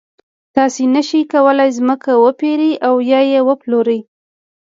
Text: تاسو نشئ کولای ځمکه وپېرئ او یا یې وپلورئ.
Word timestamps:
تاسو 0.55 0.81
نشئ 0.93 1.21
کولای 1.33 1.69
ځمکه 1.77 2.11
وپېرئ 2.23 2.71
او 2.87 2.93
یا 3.11 3.19
یې 3.31 3.39
وپلورئ. 3.49 3.99